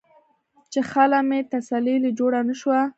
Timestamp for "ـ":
2.81-2.87